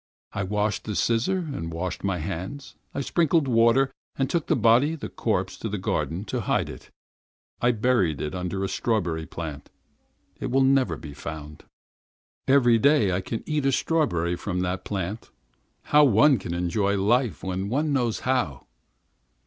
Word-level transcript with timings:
I 0.33 0.41
washed 0.41 0.85
the 0.85 0.95
scissors, 0.95 1.45
I 1.55 1.59
washed 1.59 2.03
my 2.03 2.17
hands. 2.17 2.73
I 2.91 3.01
sprinkled 3.01 3.47
water 3.47 3.91
and 4.15 4.27
took 4.31 4.47
the 4.47 4.55
body, 4.55 4.95
the 4.95 5.09
corpse, 5.09 5.55
to 5.57 5.69
the 5.69 5.77
garden 5.77 6.25
to 6.25 6.41
hide 6.41 6.71
it. 6.71 6.89
I 7.61 7.71
buried 7.71 8.19
it 8.19 8.33
under 8.33 8.63
a 8.63 8.67
strawberry 8.67 9.27
plant. 9.27 9.69
It 10.39 10.49
will 10.49 10.63
never 10.63 10.97
be 10.97 11.13
found. 11.13 11.65
Every 12.47 12.79
day 12.79 13.11
I 13.11 13.21
shall 13.23 13.41
eat 13.45 13.67
a 13.67 13.71
strawberry 13.71 14.35
from 14.35 14.61
that 14.61 14.83
plant. 14.85 15.29
How 15.83 16.03
one 16.05 16.39
can 16.39 16.55
enjoy 16.55 16.97
life 16.97 17.43
when 17.43 17.69
one 17.69 17.93
knows 17.93 18.21
how! 18.21 18.65